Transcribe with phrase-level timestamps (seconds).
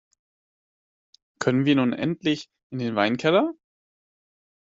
[1.39, 3.53] Können wir nun endlich in den Weinkeller?